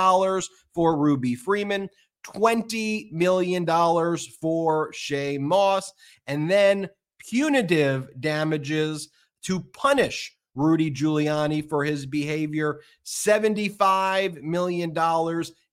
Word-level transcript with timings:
for 0.73 0.97
Ruby 0.97 1.35
Freeman, 1.35 1.89
$20 2.25 3.11
million 3.11 3.65
for 3.65 4.93
Shaye 4.93 5.37
Moss, 5.41 5.91
and 6.25 6.49
then 6.49 6.89
punitive 7.19 8.07
damages 8.21 9.09
to 9.41 9.59
punish 9.59 10.37
Rudy 10.55 10.89
Giuliani 10.89 11.67
for 11.67 11.83
his 11.83 12.05
behavior, 12.05 12.79
$75 13.05 14.41
million, 14.41 14.93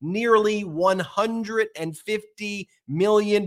nearly 0.01 0.65
$150 0.65 2.67
million 2.89 3.43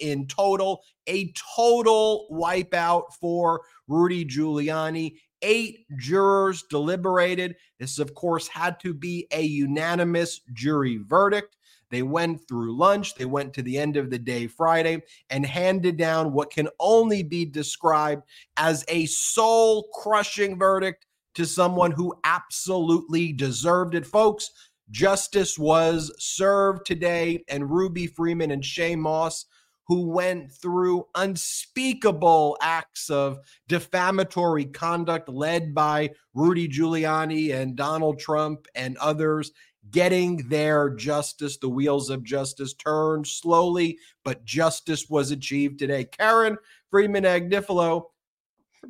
in 0.00 0.26
total, 0.26 0.82
a 1.06 1.32
total 1.56 2.26
wipeout 2.30 3.04
for 3.20 3.62
Rudy 3.86 4.24
Giuliani. 4.24 5.14
Eight 5.42 5.86
jurors 5.96 6.64
deliberated. 6.64 7.54
This, 7.78 8.00
of 8.00 8.12
course, 8.14 8.48
had 8.48 8.80
to 8.80 8.92
be 8.92 9.28
a 9.30 9.40
unanimous 9.40 10.40
jury 10.52 10.98
verdict. 11.06 11.56
They 11.90 12.02
went 12.02 12.46
through 12.46 12.76
lunch, 12.76 13.14
they 13.14 13.24
went 13.24 13.54
to 13.54 13.62
the 13.62 13.78
end 13.78 13.96
of 13.96 14.10
the 14.10 14.18
day 14.18 14.46
Friday 14.46 15.02
and 15.30 15.44
handed 15.44 15.96
down 15.96 16.32
what 16.32 16.50
can 16.50 16.68
only 16.78 17.22
be 17.22 17.44
described 17.44 18.22
as 18.56 18.84
a 18.88 19.06
soul 19.06 19.88
crushing 19.94 20.58
verdict 20.58 21.06
to 21.34 21.46
someone 21.46 21.92
who 21.92 22.14
absolutely 22.24 23.32
deserved 23.32 23.94
it. 23.94 24.06
Folks, 24.06 24.50
justice 24.90 25.58
was 25.58 26.12
served 26.18 26.86
today, 26.86 27.44
and 27.48 27.70
Ruby 27.70 28.06
Freeman 28.06 28.50
and 28.50 28.62
Shaye 28.62 28.98
Moss 28.98 29.46
who 29.88 30.06
went 30.06 30.52
through 30.52 31.06
unspeakable 31.14 32.58
acts 32.60 33.08
of 33.08 33.38
defamatory 33.68 34.66
conduct 34.66 35.28
led 35.30 35.74
by 35.74 36.10
Rudy 36.34 36.68
Giuliani 36.68 37.54
and 37.54 37.74
Donald 37.74 38.18
Trump 38.18 38.66
and 38.74 38.98
others 38.98 39.50
getting 39.90 40.48
their 40.48 40.90
justice. 40.90 41.56
The 41.56 41.70
wheels 41.70 42.10
of 42.10 42.22
justice 42.22 42.74
turned 42.74 43.26
slowly, 43.26 43.98
but 44.24 44.44
justice 44.44 45.08
was 45.08 45.30
achieved 45.30 45.78
today. 45.78 46.04
Karen 46.04 46.58
Friedman 46.90 47.24
Agnifilo, 47.24 48.04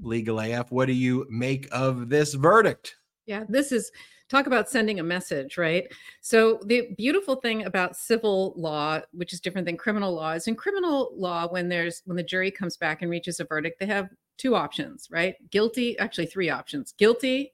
Legal 0.01 0.41
AF, 0.41 0.73
what 0.73 0.87
do 0.87 0.93
you 0.93 1.27
make 1.31 1.69
of 1.71 2.09
this 2.09 2.35
verdict? 2.35 2.97
Yeah, 3.27 3.45
this 3.49 3.71
is 3.71 3.93
talk 4.29 4.47
about 4.47 4.69
sending 4.69 5.01
a 5.01 5.03
message, 5.03 5.57
right? 5.57 5.91
So 6.21 6.61
the 6.65 6.89
beautiful 6.97 7.37
thing 7.37 7.65
about 7.65 7.97
civil 7.97 8.53
law, 8.57 9.01
which 9.13 9.33
is 9.33 9.41
different 9.41 9.67
than 9.67 9.77
criminal 9.77 10.13
law, 10.13 10.33
is 10.33 10.49
in 10.49 10.55
criminal 10.55 11.13
law 11.17 11.49
when 11.49 11.69
there's 11.69 12.03
when 12.05 12.17
the 12.17 12.23
jury 12.23 12.51
comes 12.51 12.77
back 12.77 13.03
and 13.03 13.11
reaches 13.11 13.41
a 13.41 13.45
verdict, 13.45 13.79
they 13.81 13.87
have 13.87 14.11
two 14.37 14.55
options, 14.55 15.09
right? 15.11 15.35
Guilty, 15.51 15.99
actually 15.99 16.27
three 16.27 16.51
options. 16.51 16.93
Guilty, 16.99 17.53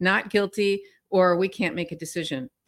not 0.00 0.30
guilty, 0.30 0.82
or 1.10 1.36
we 1.36 1.48
can't 1.48 1.74
make 1.74 1.92
a 1.92 1.96
decision. 1.96 2.50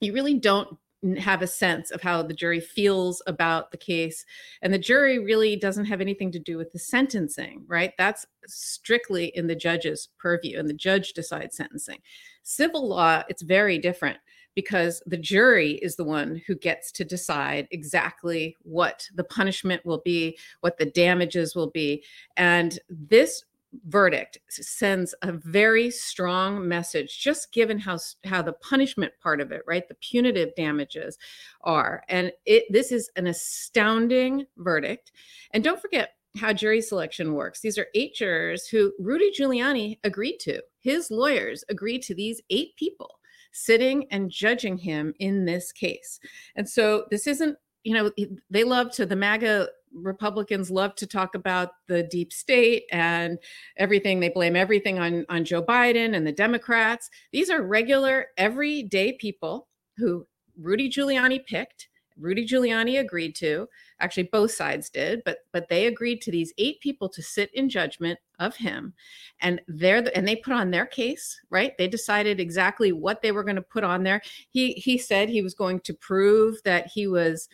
you 0.00 0.12
really 0.12 0.38
don't 0.38 0.76
have 1.18 1.42
a 1.42 1.46
sense 1.46 1.90
of 1.90 2.00
how 2.00 2.22
the 2.22 2.34
jury 2.34 2.60
feels 2.60 3.22
about 3.26 3.70
the 3.70 3.76
case. 3.76 4.24
And 4.62 4.72
the 4.72 4.78
jury 4.78 5.18
really 5.18 5.56
doesn't 5.56 5.86
have 5.86 6.00
anything 6.00 6.30
to 6.32 6.38
do 6.38 6.56
with 6.56 6.72
the 6.72 6.78
sentencing, 6.78 7.64
right? 7.66 7.92
That's 7.98 8.26
strictly 8.46 9.26
in 9.36 9.46
the 9.46 9.56
judge's 9.56 10.08
purview, 10.18 10.58
and 10.58 10.68
the 10.68 10.74
judge 10.74 11.12
decides 11.12 11.56
sentencing. 11.56 11.98
Civil 12.42 12.88
law, 12.88 13.22
it's 13.28 13.42
very 13.42 13.78
different 13.78 14.18
because 14.54 15.02
the 15.06 15.16
jury 15.16 15.72
is 15.82 15.96
the 15.96 16.04
one 16.04 16.40
who 16.46 16.54
gets 16.54 16.92
to 16.92 17.04
decide 17.04 17.66
exactly 17.70 18.56
what 18.62 19.08
the 19.14 19.24
punishment 19.24 19.84
will 19.84 20.02
be, 20.04 20.38
what 20.60 20.76
the 20.78 20.86
damages 20.86 21.54
will 21.54 21.70
be. 21.70 22.04
And 22.36 22.78
this 22.88 23.44
verdict 23.86 24.38
sends 24.48 25.14
a 25.22 25.32
very 25.32 25.90
strong 25.90 26.66
message 26.66 27.20
just 27.20 27.52
given 27.52 27.78
how 27.78 27.98
how 28.24 28.42
the 28.42 28.52
punishment 28.54 29.12
part 29.22 29.40
of 29.40 29.50
it 29.50 29.62
right 29.66 29.88
the 29.88 29.94
punitive 29.94 30.54
damages 30.56 31.16
are. 31.62 32.02
And 32.08 32.32
it 32.44 32.64
this 32.70 32.92
is 32.92 33.10
an 33.16 33.26
astounding 33.26 34.46
verdict. 34.58 35.12
And 35.52 35.64
don't 35.64 35.80
forget 35.80 36.10
how 36.36 36.52
jury 36.52 36.80
selection 36.80 37.34
works. 37.34 37.60
These 37.60 37.78
are 37.78 37.88
eight 37.94 38.14
jurors 38.14 38.66
who 38.66 38.92
Rudy 38.98 39.30
Giuliani 39.38 39.98
agreed 40.04 40.38
to. 40.38 40.62
His 40.80 41.10
lawyers 41.10 41.64
agreed 41.68 42.02
to 42.02 42.14
these 42.14 42.40
eight 42.50 42.74
people 42.76 43.18
sitting 43.52 44.06
and 44.10 44.30
judging 44.30 44.78
him 44.78 45.12
in 45.18 45.44
this 45.44 45.72
case. 45.72 46.18
And 46.56 46.68
so 46.68 47.04
this 47.10 47.26
isn't 47.26 47.56
you 47.84 47.94
know 47.94 48.10
they 48.50 48.64
love 48.64 48.90
to 48.92 49.06
the 49.06 49.16
maga 49.16 49.68
Republicans 49.94 50.70
love 50.70 50.94
to 50.96 51.06
talk 51.06 51.34
about 51.34 51.72
the 51.86 52.02
deep 52.04 52.32
state 52.32 52.84
and 52.90 53.38
everything. 53.76 54.20
They 54.20 54.28
blame 54.28 54.56
everything 54.56 54.98
on, 54.98 55.26
on 55.28 55.44
Joe 55.44 55.62
Biden 55.62 56.16
and 56.16 56.26
the 56.26 56.32
Democrats. 56.32 57.10
These 57.32 57.50
are 57.50 57.62
regular, 57.62 58.28
everyday 58.36 59.12
people 59.12 59.68
who 59.96 60.26
Rudy 60.58 60.90
Giuliani 60.90 61.44
picked. 61.44 61.88
Rudy 62.18 62.46
Giuliani 62.46 63.00
agreed 63.00 63.34
to. 63.36 63.68
Actually, 63.98 64.24
both 64.24 64.50
sides 64.50 64.90
did, 64.90 65.22
but 65.24 65.38
but 65.52 65.68
they 65.68 65.86
agreed 65.86 66.20
to 66.22 66.30
these 66.30 66.52
eight 66.58 66.78
people 66.80 67.08
to 67.08 67.22
sit 67.22 67.52
in 67.54 67.70
judgment 67.70 68.18
of 68.38 68.54
him, 68.54 68.92
and 69.40 69.62
they're 69.66 70.02
the, 70.02 70.14
and 70.14 70.28
they 70.28 70.36
put 70.36 70.52
on 70.52 70.70
their 70.70 70.84
case. 70.84 71.40
Right? 71.48 71.76
They 71.78 71.88
decided 71.88 72.38
exactly 72.38 72.92
what 72.92 73.22
they 73.22 73.32
were 73.32 73.44
going 73.44 73.56
to 73.56 73.62
put 73.62 73.82
on 73.82 74.02
there. 74.02 74.20
He 74.50 74.72
he 74.72 74.98
said 74.98 75.30
he 75.30 75.40
was 75.40 75.54
going 75.54 75.80
to 75.80 75.94
prove 75.94 76.62
that 76.64 76.88
he 76.88 77.06
was 77.06 77.48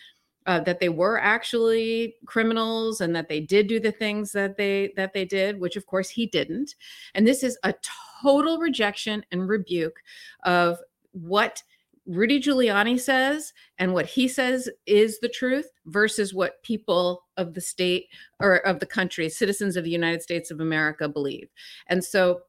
uh, 0.48 0.58
that 0.60 0.80
they 0.80 0.88
were 0.88 1.20
actually 1.20 2.16
criminals 2.24 3.02
and 3.02 3.14
that 3.14 3.28
they 3.28 3.38
did 3.38 3.66
do 3.66 3.78
the 3.78 3.92
things 3.92 4.32
that 4.32 4.56
they 4.56 4.90
that 4.96 5.12
they 5.12 5.24
did 5.24 5.60
which 5.60 5.76
of 5.76 5.86
course 5.86 6.08
he 6.08 6.26
didn't 6.26 6.74
and 7.14 7.26
this 7.26 7.42
is 7.44 7.58
a 7.64 7.74
total 8.22 8.58
rejection 8.58 9.24
and 9.30 9.48
rebuke 9.48 10.00
of 10.44 10.78
what 11.12 11.62
Rudy 12.06 12.40
Giuliani 12.40 12.98
says 12.98 13.52
and 13.76 13.92
what 13.92 14.06
he 14.06 14.26
says 14.26 14.70
is 14.86 15.20
the 15.20 15.28
truth 15.28 15.70
versus 15.84 16.32
what 16.32 16.62
people 16.62 17.24
of 17.36 17.52
the 17.52 17.60
state 17.60 18.06
or 18.40 18.56
of 18.66 18.80
the 18.80 18.86
country, 18.86 19.28
citizens 19.28 19.76
of 19.76 19.84
the 19.84 19.90
United 19.90 20.22
States 20.22 20.50
of 20.50 20.60
America 20.60 21.06
believe. 21.06 21.50
And 21.88 22.02
so 22.02 22.40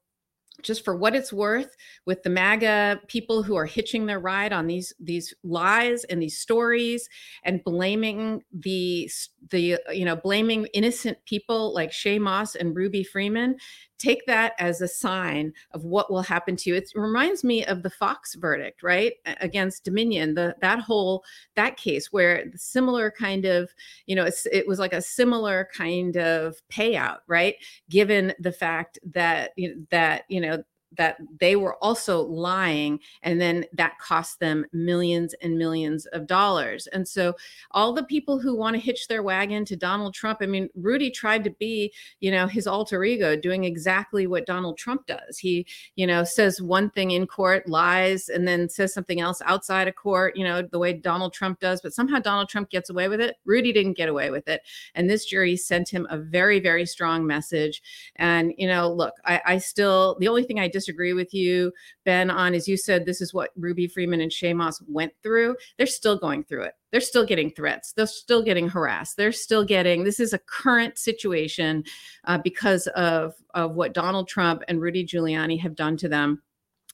just 0.61 0.83
for 0.83 0.95
what 0.95 1.15
it's 1.15 1.33
worth 1.33 1.75
with 2.05 2.23
the 2.23 2.29
maga 2.29 2.99
people 3.07 3.43
who 3.43 3.55
are 3.55 3.65
hitching 3.65 4.05
their 4.05 4.19
ride 4.19 4.53
on 4.53 4.67
these 4.67 4.93
these 4.99 5.33
lies 5.43 6.03
and 6.05 6.21
these 6.21 6.37
stories 6.37 7.07
and 7.43 7.63
blaming 7.63 8.43
the 8.51 9.09
the 9.49 9.79
you 9.91 10.05
know 10.05 10.15
blaming 10.15 10.65
innocent 10.73 11.17
people 11.25 11.73
like 11.73 11.91
Shaye 11.91 12.19
Moss 12.19 12.55
and 12.55 12.75
Ruby 12.75 13.03
Freeman 13.03 13.57
take 13.99 14.25
that 14.25 14.53
as 14.57 14.81
a 14.81 14.87
sign 14.87 15.53
of 15.71 15.83
what 15.83 16.11
will 16.11 16.21
happen 16.21 16.55
to 16.55 16.69
you. 16.69 16.75
It 16.75 16.89
reminds 16.95 17.43
me 17.43 17.65
of 17.65 17.83
the 17.83 17.89
Fox 17.89 18.35
verdict 18.35 18.81
right 18.81 19.13
against 19.41 19.83
Dominion 19.83 20.33
the 20.33 20.55
that 20.61 20.79
whole 20.79 21.23
that 21.55 21.77
case 21.77 22.11
where 22.11 22.45
the 22.51 22.57
similar 22.57 23.11
kind 23.11 23.45
of 23.45 23.69
you 24.07 24.15
know 24.15 24.29
it 24.51 24.67
was 24.67 24.79
like 24.79 24.93
a 24.93 25.01
similar 25.01 25.69
kind 25.73 26.17
of 26.17 26.55
payout 26.71 27.19
right 27.27 27.55
given 27.89 28.33
the 28.39 28.51
fact 28.51 28.97
that 29.03 29.51
you 29.57 29.75
know, 29.75 29.85
that 29.91 30.23
you 30.29 30.41
know 30.41 30.63
that 30.97 31.17
they 31.39 31.55
were 31.55 31.75
also 31.83 32.21
lying 32.21 32.99
and 33.23 33.39
then 33.39 33.65
that 33.73 33.97
cost 33.99 34.39
them 34.39 34.65
millions 34.73 35.33
and 35.41 35.57
millions 35.57 36.05
of 36.07 36.27
dollars. 36.27 36.87
And 36.87 37.07
so 37.07 37.35
all 37.71 37.93
the 37.93 38.03
people 38.03 38.39
who 38.39 38.55
want 38.55 38.75
to 38.75 38.81
hitch 38.81 39.07
their 39.07 39.23
wagon 39.23 39.65
to 39.65 39.75
donald 39.75 40.13
trump 40.13 40.39
i 40.41 40.45
mean 40.45 40.69
rudy 40.75 41.11
tried 41.11 41.43
to 41.43 41.49
be 41.51 41.91
you 42.19 42.31
know 42.31 42.47
his 42.47 42.67
alter 42.67 43.03
ego 43.03 43.35
doing 43.35 43.63
exactly 43.63 44.27
what 44.27 44.45
donald 44.45 44.77
trump 44.77 45.05
does. 45.05 45.37
He 45.37 45.65
you 45.95 46.07
know 46.07 46.23
says 46.23 46.61
one 46.61 46.89
thing 46.89 47.11
in 47.11 47.27
court 47.27 47.67
lies 47.67 48.29
and 48.29 48.47
then 48.47 48.69
says 48.69 48.93
something 48.93 49.19
else 49.19 49.41
outside 49.45 49.87
of 49.87 49.95
court 49.95 50.35
you 50.35 50.43
know 50.43 50.61
the 50.61 50.79
way 50.79 50.93
donald 50.93 51.33
trump 51.33 51.59
does 51.59 51.81
but 51.81 51.93
somehow 51.93 52.19
donald 52.19 52.49
trump 52.49 52.69
gets 52.69 52.89
away 52.89 53.07
with 53.07 53.21
it. 53.21 53.37
Rudy 53.45 53.71
didn't 53.71 53.97
get 53.97 54.09
away 54.09 54.29
with 54.29 54.47
it. 54.47 54.61
And 54.95 55.09
this 55.09 55.25
jury 55.25 55.55
sent 55.55 55.89
him 55.89 56.07
a 56.09 56.17
very 56.17 56.59
very 56.59 56.85
strong 56.85 57.25
message. 57.25 57.81
And 58.15 58.53
you 58.57 58.67
know 58.67 58.91
look 58.91 59.13
i, 59.25 59.41
I 59.45 59.57
still 59.57 60.17
the 60.19 60.27
only 60.27 60.43
thing 60.43 60.59
i 60.59 60.67
disagree 60.79 61.13
with 61.13 61.33
you, 61.33 61.71
Ben, 62.05 62.29
on 62.29 62.53
as 62.53 62.67
you 62.67 62.77
said, 62.77 63.05
this 63.05 63.21
is 63.21 63.33
what 63.33 63.51
Ruby 63.55 63.87
Freeman 63.87 64.21
and 64.21 64.31
Shaye 64.31 64.55
Moss 64.55 64.81
went 64.87 65.13
through. 65.21 65.55
They're 65.77 65.87
still 65.87 66.17
going 66.17 66.43
through 66.45 66.63
it. 66.63 66.73
They're 66.91 67.01
still 67.01 67.25
getting 67.25 67.51
threats. 67.51 67.93
They're 67.93 68.07
still 68.07 68.41
getting 68.41 68.69
harassed. 68.69 69.17
They're 69.17 69.31
still 69.31 69.63
getting. 69.63 70.03
This 70.03 70.19
is 70.19 70.33
a 70.33 70.39
current 70.39 70.97
situation 70.97 71.83
uh, 72.25 72.39
because 72.39 72.87
of 72.87 73.35
of 73.53 73.75
what 73.75 73.93
Donald 73.93 74.27
Trump 74.27 74.63
and 74.67 74.81
Rudy 74.81 75.05
Giuliani 75.05 75.59
have 75.59 75.75
done 75.75 75.97
to 75.97 76.09
them, 76.09 76.41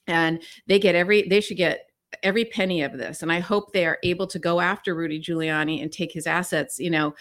and 0.08 0.42
they 0.68 0.80
get 0.80 0.96
every. 0.96 1.28
They 1.28 1.42
should 1.42 1.58
get 1.58 1.90
every 2.24 2.46
penny 2.46 2.82
of 2.82 2.94
this 2.94 3.22
and 3.22 3.32
i 3.32 3.40
hope 3.40 3.74
they 3.74 3.86
are 3.86 3.98
able 4.04 4.26
to 4.26 4.40
go 4.40 4.62
after 4.62 4.96
rudy 4.96 5.20
giuliani 5.20 5.82
and 5.82 5.92
take 5.92 6.14
his 6.14 6.26
assets 6.26 6.80
you 6.80 6.90
know 6.90 7.14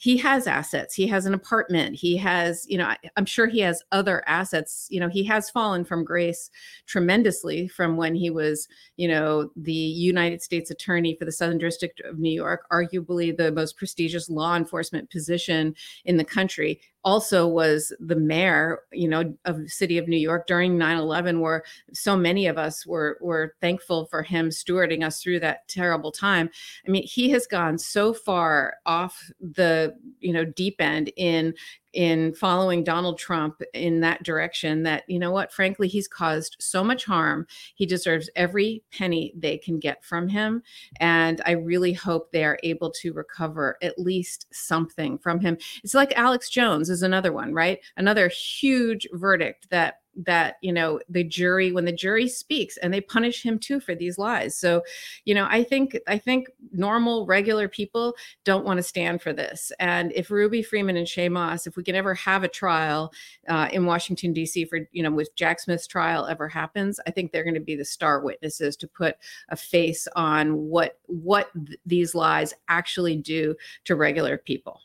he 0.00 0.16
has 0.16 0.46
assets 0.46 0.94
he 0.94 1.06
has 1.06 1.26
an 1.26 1.34
apartment 1.34 1.94
he 1.94 2.16
has 2.16 2.66
you 2.68 2.78
know 2.78 2.86
I, 2.86 2.96
am 3.16 3.26
sure 3.26 3.46
he 3.46 3.60
has 3.60 3.82
other 3.92 4.24
assets 4.26 4.86
you 4.90 4.98
know 4.98 5.08
he 5.08 5.22
has 5.24 5.50
fallen 5.50 5.84
from 5.84 6.04
grace 6.04 6.50
tremendously 6.86 7.68
from 7.68 7.96
when 7.96 8.14
he 8.14 8.30
was 8.30 8.66
you 8.96 9.06
know 9.06 9.50
the 9.56 9.72
united 9.72 10.42
states 10.42 10.70
attorney 10.70 11.14
for 11.16 11.26
the 11.26 11.32
southern 11.32 11.58
district 11.58 12.00
of 12.00 12.18
new 12.18 12.32
york 12.32 12.66
arguably 12.72 13.36
the 13.36 13.52
most 13.52 13.76
prestigious 13.76 14.30
law 14.30 14.56
enforcement 14.56 15.10
position 15.10 15.74
in 16.04 16.16
the 16.16 16.24
country 16.24 16.80
also 17.02 17.46
was 17.46 17.94
the 18.00 18.16
mayor 18.16 18.80
you 18.92 19.08
know 19.08 19.34
of 19.44 19.70
city 19.70 19.96
of 19.98 20.08
new 20.08 20.18
york 20.18 20.46
during 20.46 20.76
9-11 20.76 21.40
where 21.40 21.62
so 21.92 22.16
many 22.16 22.46
of 22.46 22.58
us 22.58 22.86
were 22.86 23.18
were 23.20 23.54
thankful 23.60 24.06
for 24.06 24.22
him 24.22 24.50
stewarding 24.50 25.04
us 25.04 25.22
through 25.22 25.40
that 25.40 25.66
terrible 25.68 26.12
time. 26.12 26.50
I 26.86 26.90
mean 26.90 27.04
he 27.04 27.30
has 27.30 27.46
gone 27.46 27.78
so 27.78 28.12
far 28.12 28.74
off 28.86 29.30
the 29.40 29.89
you 30.20 30.32
know 30.32 30.44
deep 30.44 30.76
end 30.80 31.10
in 31.16 31.54
in 31.92 32.32
following 32.34 32.84
Donald 32.84 33.18
Trump 33.18 33.60
in 33.74 34.00
that 34.00 34.22
direction 34.22 34.84
that 34.84 35.02
you 35.08 35.18
know 35.18 35.32
what 35.32 35.52
frankly 35.52 35.88
he's 35.88 36.06
caused 36.06 36.56
so 36.60 36.84
much 36.84 37.04
harm. 37.04 37.46
He 37.74 37.86
deserves 37.86 38.30
every 38.36 38.82
penny 38.92 39.32
they 39.36 39.58
can 39.58 39.78
get 39.78 40.04
from 40.04 40.28
him. 40.28 40.62
And 41.00 41.40
I 41.46 41.52
really 41.52 41.92
hope 41.92 42.30
they 42.30 42.44
are 42.44 42.58
able 42.62 42.90
to 42.92 43.12
recover 43.12 43.76
at 43.82 43.98
least 43.98 44.46
something 44.52 45.18
from 45.18 45.40
him. 45.40 45.58
It's 45.82 45.94
like 45.94 46.12
Alex 46.16 46.48
Jones 46.48 46.90
is 46.90 47.02
another 47.02 47.32
one 47.32 47.52
right? 47.52 47.80
Another 47.96 48.28
huge 48.28 49.06
verdict 49.12 49.68
that 49.70 49.99
that 50.16 50.56
you 50.62 50.72
know 50.72 51.00
the 51.08 51.24
jury 51.24 51.72
when 51.72 51.84
the 51.84 51.92
jury 51.92 52.28
speaks 52.28 52.76
and 52.78 52.92
they 52.92 53.00
punish 53.00 53.42
him 53.42 53.58
too 53.58 53.80
for 53.80 53.94
these 53.94 54.18
lies. 54.18 54.56
So 54.56 54.82
you 55.24 55.34
know 55.34 55.46
i 55.50 55.62
think 55.62 55.98
i 56.06 56.18
think 56.18 56.48
normal 56.72 57.26
regular 57.26 57.68
people 57.68 58.14
don't 58.44 58.64
want 58.64 58.78
to 58.78 58.82
stand 58.82 59.22
for 59.22 59.32
this. 59.32 59.72
And 59.78 60.12
if 60.14 60.30
ruby 60.30 60.62
freeman 60.62 60.96
and 60.96 61.06
shaye 61.06 61.30
Moss 61.30 61.66
if 61.66 61.76
we 61.76 61.84
can 61.84 61.94
ever 61.94 62.14
have 62.14 62.44
a 62.44 62.48
trial 62.48 63.12
uh, 63.48 63.68
in 63.72 63.86
washington 63.86 64.32
d.c 64.32 64.64
for 64.64 64.80
you 64.92 65.02
know 65.02 65.10
with 65.10 65.34
jack 65.36 65.60
smith's 65.60 65.86
trial 65.86 66.26
ever 66.26 66.48
happens 66.48 66.98
i 67.06 67.10
think 67.10 67.32
they're 67.32 67.44
going 67.44 67.54
to 67.54 67.60
be 67.60 67.76
the 67.76 67.84
star 67.84 68.20
witnesses 68.20 68.76
to 68.76 68.88
put 68.88 69.16
a 69.50 69.56
face 69.56 70.08
on 70.16 70.56
what 70.56 70.98
what 71.06 71.50
th- 71.66 71.78
these 71.86 72.14
lies 72.14 72.54
actually 72.68 73.16
do 73.16 73.54
to 73.84 73.94
regular 73.94 74.38
people 74.38 74.80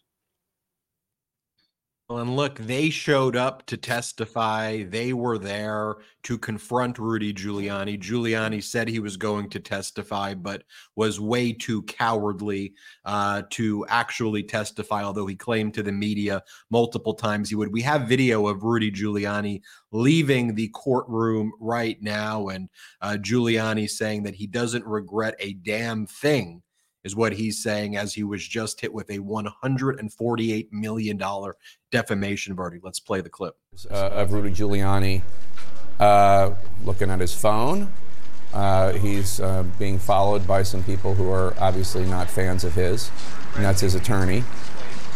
and 2.10 2.36
look, 2.36 2.60
they 2.60 2.92
showed 2.92 3.36
up 3.36 3.66
to 3.66 3.78
testify. 3.78 4.84
They 4.84 5.14
were 5.14 5.40
there 5.40 5.96
to 6.24 6.38
confront 6.38 7.00
Rudy 7.00 7.34
Giuliani. 7.34 8.00
Giuliani 8.00 8.64
said 8.64 8.88
he 8.88 9.00
was 9.00 9.18
going 9.18 9.50
to 9.50 9.60
testify, 9.60 10.36
but 10.36 10.64
was 10.96 11.20
way 11.20 11.52
too 11.52 11.82
cowardly 11.84 12.74
uh, 13.06 13.42
to 13.52 13.88
actually 13.90 14.44
testify, 14.44 15.04
although 15.04 15.26
he 15.26 15.36
claimed 15.36 15.74
to 15.74 15.84
the 15.84 15.92
media 15.92 16.44
multiple 16.70 17.16
times 17.16 17.50
he 17.50 17.56
would. 17.56 17.74
We 17.74 17.82
have 17.82 18.08
video 18.08 18.46
of 18.48 18.64
Rudy 18.64 18.92
Giuliani 18.92 19.62
leaving 19.92 20.54
the 20.54 20.68
courtroom 20.70 21.54
right 21.60 21.98
now, 22.02 22.50
and 22.50 22.70
uh, 23.02 23.18
Giuliani 23.20 23.90
saying 23.90 24.24
that 24.24 24.36
he 24.36 24.46
doesn't 24.46 24.86
regret 24.86 25.34
a 25.40 25.54
damn 25.54 26.06
thing 26.06 26.62
is 27.06 27.16
what 27.16 27.32
he's 27.32 27.62
saying 27.62 27.96
as 27.96 28.16
he 28.16 28.24
was 28.24 28.46
just 28.46 28.82
hit 28.82 28.92
with 28.92 29.10
a 29.12 29.20
$148 29.20 30.68
million 30.72 31.22
defamation 31.92 32.56
verdict. 32.56 32.84
Let's 32.84 33.00
play 33.00 33.22
the 33.22 33.30
clip. 33.30 33.56
Uh, 33.90 33.94
of 33.94 34.34
Rudy 34.34 34.50
Giuliani 34.50 35.22
uh, 36.00 36.56
looking 36.84 37.12
at 37.12 37.20
his 37.20 37.34
phone. 37.34 37.94
Uh, 38.54 38.94
he's 38.94 39.40
uh, 39.40 39.64
being 39.78 40.00
followed 40.00 40.48
by 40.48 40.64
some 40.64 40.82
people 40.84 41.14
who 41.14 41.30
are 41.30 41.54
obviously 41.60 42.06
not 42.06 42.28
fans 42.30 42.64
of 42.64 42.74
his, 42.74 43.12
and 43.56 43.64
that's 43.64 43.82
his 43.82 43.94
attorney. 43.94 44.44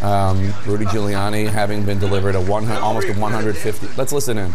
Um, 0.04 0.54
Rudy 0.68 0.86
Giuliani 0.86 1.50
having 1.50 1.84
been 1.84 2.00
delivered 2.00 2.36
a 2.36 2.42
100, 2.42 2.80
almost 2.80 3.08
a 3.08 3.14
150. 3.14 3.88
Let's 3.98 4.14
listen 4.14 4.38
in. 4.38 4.54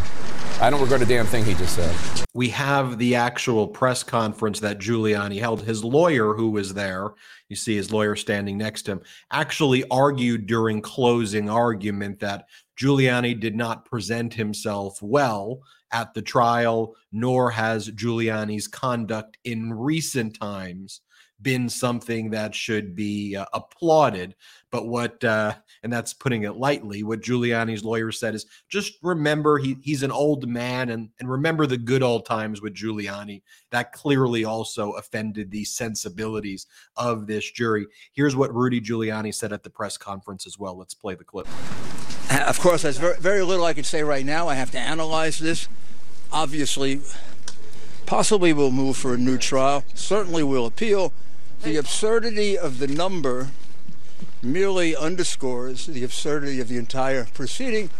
I 0.60 0.70
don't 0.70 0.80
regret 0.80 1.02
a 1.02 1.06
damn 1.06 1.26
thing 1.26 1.44
he 1.44 1.54
just 1.54 1.74
said. 1.74 1.94
We 2.32 2.48
have 2.50 2.96
the 2.96 3.16
actual 3.16 3.66
press 3.66 4.02
conference 4.04 4.60
that 4.60 4.78
Giuliani 4.78 5.38
held. 5.38 5.62
His 5.62 5.84
lawyer, 5.84 6.32
who 6.32 6.50
was 6.50 6.72
there, 6.72 7.10
you 7.48 7.56
see 7.56 7.74
his 7.74 7.92
lawyer 7.92 8.14
standing 8.14 8.56
next 8.56 8.82
to 8.82 8.92
him, 8.92 9.00
actually 9.32 9.84
argued 9.90 10.46
during 10.46 10.80
closing 10.80 11.50
argument 11.50 12.20
that 12.20 12.46
Giuliani 12.80 13.38
did 13.38 13.56
not 13.56 13.84
present 13.84 14.32
himself 14.32 15.02
well 15.02 15.60
at 15.92 16.14
the 16.14 16.22
trial, 16.22 16.94
nor 17.12 17.50
has 17.50 17.90
Giuliani's 17.90 18.68
conduct 18.68 19.36
in 19.44 19.72
recent 19.72 20.38
times 20.38 21.00
been 21.42 21.68
something 21.68 22.30
that 22.30 22.54
should 22.54 22.94
be 22.94 23.36
uh, 23.36 23.44
applauded. 23.52 24.34
But 24.74 24.88
what, 24.88 25.22
uh, 25.22 25.54
and 25.84 25.92
that's 25.92 26.12
putting 26.12 26.42
it 26.42 26.56
lightly, 26.56 27.04
what 27.04 27.20
Giuliani's 27.20 27.84
lawyer 27.84 28.10
said 28.10 28.34
is 28.34 28.44
just 28.68 28.94
remember 29.04 29.56
he, 29.56 29.76
he's 29.82 30.02
an 30.02 30.10
old 30.10 30.48
man 30.48 30.88
and, 30.88 31.10
and 31.20 31.30
remember 31.30 31.64
the 31.64 31.76
good 31.76 32.02
old 32.02 32.26
times 32.26 32.60
with 32.60 32.74
Giuliani. 32.74 33.42
That 33.70 33.92
clearly 33.92 34.44
also 34.44 34.90
offended 34.94 35.52
the 35.52 35.64
sensibilities 35.64 36.66
of 36.96 37.28
this 37.28 37.48
jury. 37.52 37.86
Here's 38.14 38.34
what 38.34 38.52
Rudy 38.52 38.80
Giuliani 38.80 39.32
said 39.32 39.52
at 39.52 39.62
the 39.62 39.70
press 39.70 39.96
conference 39.96 40.44
as 40.44 40.58
well. 40.58 40.76
Let's 40.76 40.92
play 40.92 41.14
the 41.14 41.22
clip. 41.22 41.46
Of 42.44 42.58
course, 42.58 42.82
there's 42.82 42.98
very, 42.98 43.20
very 43.20 43.42
little 43.42 43.66
I 43.66 43.74
can 43.74 43.84
say 43.84 44.02
right 44.02 44.26
now. 44.26 44.48
I 44.48 44.56
have 44.56 44.72
to 44.72 44.78
analyze 44.80 45.38
this. 45.38 45.68
Obviously, 46.32 47.00
possibly 48.06 48.52
we'll 48.52 48.72
move 48.72 48.96
for 48.96 49.14
a 49.14 49.18
new 49.18 49.38
trial. 49.38 49.84
Certainly 49.94 50.42
we'll 50.42 50.66
appeal. 50.66 51.12
The 51.62 51.76
absurdity 51.76 52.58
of 52.58 52.80
the 52.80 52.88
number 52.88 53.50
merely 54.44 54.94
underscores 54.96 55.86
the 55.86 56.04
absurdity 56.04 56.60
of 56.60 56.68
the 56.68 56.76
entire 56.76 57.24
proceeding, 57.24 57.90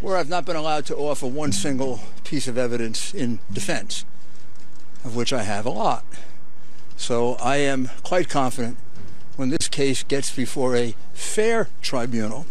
where 0.00 0.16
I've 0.16 0.28
not 0.28 0.44
been 0.44 0.56
allowed 0.56 0.86
to 0.86 0.96
offer 0.96 1.26
one 1.26 1.52
single 1.52 2.00
piece 2.24 2.48
of 2.48 2.58
evidence 2.58 3.14
in 3.14 3.40
defense, 3.52 4.04
of 5.04 5.14
which 5.14 5.32
I 5.32 5.42
have 5.42 5.66
a 5.66 5.70
lot. 5.70 6.04
So 6.96 7.34
I 7.34 7.56
am 7.56 7.90
quite 8.02 8.28
confident 8.28 8.76
when 9.36 9.50
this 9.50 9.68
case 9.68 10.02
gets 10.02 10.34
before 10.34 10.76
a 10.76 10.94
fair 11.14 11.68
tribunal, 11.80 12.46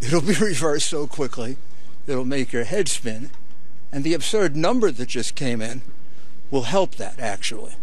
it'll 0.00 0.20
be 0.20 0.34
reversed 0.40 0.90
so 0.90 1.06
quickly, 1.06 1.56
it'll 2.06 2.24
make 2.24 2.52
your 2.52 2.64
head 2.64 2.88
spin. 2.88 3.30
And 3.92 4.04
the 4.04 4.14
absurd 4.14 4.56
number 4.56 4.90
that 4.90 5.08
just 5.08 5.34
came 5.34 5.62
in 5.62 5.82
will 6.50 6.62
help 6.62 6.96
that, 6.96 7.18
actually. 7.18 7.74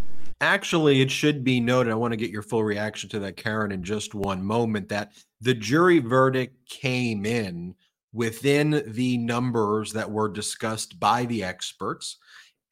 Actually, 0.44 1.00
it 1.00 1.10
should 1.10 1.42
be 1.46 1.62
noted. 1.62 1.90
I 1.90 1.96
want 1.96 2.12
to 2.12 2.18
get 2.18 2.30
your 2.30 2.42
full 2.42 2.66
reaction 2.66 3.10
to 3.12 3.20
that, 3.20 3.38
Karen, 3.38 3.72
in 3.72 3.82
just 3.82 4.14
one 4.14 4.44
moment. 4.44 4.90
That 4.90 5.14
the 5.40 5.54
jury 5.54 6.00
verdict 6.00 6.68
came 6.68 7.26
in 7.26 7.76
within 8.12 8.84
the 8.86 9.18
numbers 9.20 9.94
that 9.94 10.12
were 10.12 10.28
discussed 10.28 11.00
by 11.00 11.24
the 11.24 11.46
experts, 11.46 12.18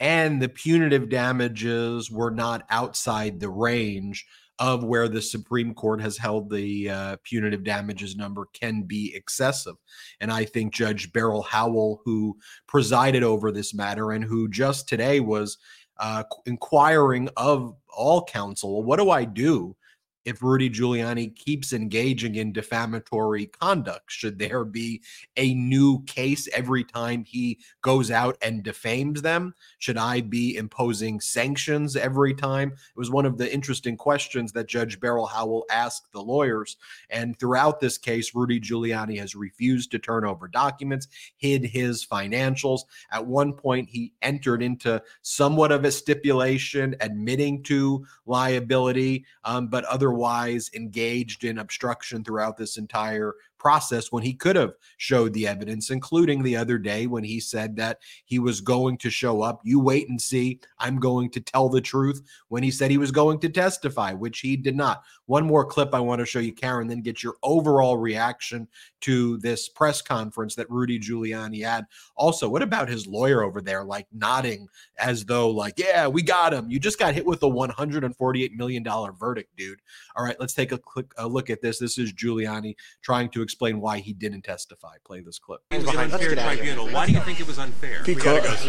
and 0.01 0.41
the 0.41 0.49
punitive 0.49 1.07
damages 1.07 2.11
were 2.11 2.29
not 2.29 2.65
outside 2.69 3.39
the 3.39 3.49
range 3.49 4.25
of 4.59 4.83
where 4.83 5.07
the 5.07 5.21
Supreme 5.21 5.73
Court 5.73 6.01
has 6.01 6.17
held 6.17 6.49
the 6.49 6.89
uh, 6.89 7.15
punitive 7.23 7.63
damages 7.63 8.17
number 8.17 8.47
can 8.53 8.83
be 8.83 9.13
excessive. 9.15 9.75
And 10.19 10.29
I 10.29 10.43
think 10.43 10.73
Judge 10.73 11.13
Beryl 11.13 11.41
Howell, 11.41 12.01
who 12.03 12.37
presided 12.67 13.23
over 13.23 13.49
this 13.49 13.73
matter 13.73 14.11
and 14.11 14.25
who 14.25 14.49
just 14.49 14.89
today 14.89 15.21
was 15.21 15.57
uh, 16.01 16.24
inquiring 16.46 17.29
of 17.38 17.75
all 17.96 18.25
counsel, 18.25 18.74
well, 18.74 18.84
what 18.84 19.00
do 19.00 19.10
I 19.10 19.24
do 19.24 19.75
if 20.25 20.43
Rudy 20.43 20.69
Giuliani 20.69 21.35
keeps 21.35 21.73
engaging 21.73 22.35
in 22.35 22.51
defamatory 22.51 23.47
conduct? 23.47 24.11
Should 24.11 24.39
there 24.39 24.63
be 24.63 25.01
a 25.37 25.53
new 25.53 26.03
case 26.03 26.47
every 26.53 26.83
time 26.83 27.23
he 27.23 27.59
goes 27.81 28.11
out 28.11 28.37
and 28.41 28.63
defames 28.63 29.21
them? 29.21 29.53
Should 29.79 29.97
I 29.97 30.21
be 30.21 30.57
imposing 30.57 31.19
sanctions 31.19 31.95
every 31.95 32.33
time? 32.33 32.71
It 32.71 32.97
was 32.99 33.11
one 33.11 33.25
of 33.25 33.37
the 33.37 33.51
interesting 33.51 33.97
questions 33.97 34.51
that 34.53 34.67
Judge 34.67 34.99
Beryl 34.99 35.25
Howell 35.25 35.65
asked 35.71 36.11
the 36.11 36.21
lawyers. 36.21 36.77
And 37.09 37.37
throughout 37.39 37.79
this 37.79 37.97
case, 37.97 38.35
Rudy 38.35 38.59
Giuliani 38.59 39.17
has 39.19 39.35
refused 39.35 39.91
to 39.91 39.99
turn 39.99 40.25
over 40.25 40.47
documents, 40.47 41.07
hid 41.37 41.63
his 41.65 42.05
financials. 42.05 42.81
At 43.11 43.25
one 43.25 43.53
point, 43.53 43.89
he 43.89 44.13
entered 44.21 44.61
into 44.61 45.01
somewhat 45.21 45.71
of 45.71 45.85
a 45.85 45.91
stipulation 45.91 46.95
admitting 47.01 47.63
to 47.63 48.05
liability, 48.25 49.25
um, 49.43 49.67
but 49.67 49.85
other 49.85 50.10
otherwise 50.11 50.69
engaged 50.75 51.43
in 51.43 51.57
obstruction 51.57 52.23
throughout 52.23 52.57
this 52.57 52.77
entire 52.77 53.33
process 53.61 54.11
when 54.11 54.23
he 54.23 54.33
could 54.33 54.55
have 54.55 54.73
showed 54.97 55.33
the 55.33 55.47
evidence, 55.47 55.91
including 55.91 56.41
the 56.41 56.57
other 56.57 56.79
day 56.79 57.05
when 57.05 57.23
he 57.23 57.39
said 57.39 57.75
that 57.75 57.99
he 58.25 58.39
was 58.39 58.59
going 58.59 58.97
to 58.97 59.11
show 59.11 59.43
up. 59.43 59.61
You 59.63 59.79
wait 59.79 60.09
and 60.09 60.19
see. 60.19 60.59
I'm 60.79 60.99
going 60.99 61.29
to 61.29 61.39
tell 61.39 61.69
the 61.69 61.79
truth 61.79 62.23
when 62.47 62.63
he 62.63 62.71
said 62.71 62.89
he 62.89 62.97
was 62.97 63.11
going 63.11 63.39
to 63.41 63.49
testify, 63.49 64.13
which 64.13 64.39
he 64.39 64.57
did 64.57 64.75
not. 64.75 65.03
One 65.27 65.45
more 65.45 65.63
clip 65.63 65.93
I 65.93 65.99
want 65.99 66.19
to 66.19 66.25
show 66.25 66.39
you, 66.39 66.53
Karen, 66.53 66.87
then 66.87 67.01
get 67.01 67.21
your 67.21 67.35
overall 67.43 67.97
reaction 67.97 68.67
to 69.01 69.37
this 69.37 69.69
press 69.69 70.01
conference 70.01 70.55
that 70.55 70.69
Rudy 70.69 70.99
Giuliani 70.99 71.63
had. 71.63 71.85
Also, 72.15 72.49
what 72.49 72.63
about 72.63 72.89
his 72.89 73.05
lawyer 73.05 73.43
over 73.43 73.61
there, 73.61 73.83
like 73.83 74.07
nodding 74.11 74.67
as 74.97 75.23
though, 75.23 75.49
like, 75.49 75.77
yeah, 75.77 76.07
we 76.07 76.23
got 76.23 76.53
him. 76.53 76.69
You 76.69 76.79
just 76.79 76.99
got 76.99 77.13
hit 77.13 77.25
with 77.25 77.43
a 77.43 77.47
$148 77.47 78.55
million 78.55 78.83
verdict, 79.19 79.55
dude. 79.55 79.79
All 80.15 80.25
right, 80.25 80.35
let's 80.39 80.53
take 80.53 80.71
a, 80.71 80.77
quick, 80.77 81.13
a 81.17 81.27
look 81.27 81.49
at 81.51 81.61
this. 81.61 81.77
This 81.77 81.97
is 81.97 82.11
Giuliani 82.13 82.75
trying 83.03 83.29
to 83.29 83.41
explain 83.51 83.81
why 83.81 84.00
he 84.00 84.13
didn't 84.13 84.43
testify. 84.43 84.96
Play 85.03 85.20
this 85.20 85.38
clip. 85.38 85.62
Unfair 85.72 86.36
tribunal. 86.36 86.88
Why 86.88 87.05
do 87.05 87.12
you 87.12 87.20
think 87.20 87.41
it 87.41 87.48
was 87.48 87.60
unfair? 87.60 88.01
Because 88.05 88.65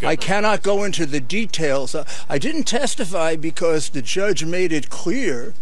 go, 0.00 0.08
I 0.08 0.16
cannot 0.16 0.62
go 0.62 0.82
into 0.82 1.06
the 1.06 1.20
details. 1.20 1.94
I 2.28 2.38
didn't 2.38 2.64
testify 2.64 3.36
because 3.36 3.90
the 3.90 4.02
judge 4.02 4.44
made 4.44 4.72
it 4.72 4.90
clear 4.90 5.54